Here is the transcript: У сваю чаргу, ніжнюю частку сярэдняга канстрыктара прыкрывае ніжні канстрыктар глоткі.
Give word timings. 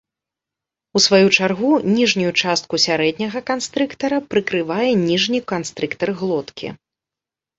У 0.99 1.01
сваю 1.05 1.27
чаргу, 1.37 1.69
ніжнюю 1.97 2.31
частку 2.41 2.79
сярэдняга 2.85 3.39
канстрыктара 3.51 4.17
прыкрывае 4.31 4.89
ніжні 5.09 5.39
канстрыктар 5.51 6.09
глоткі. 6.23 6.67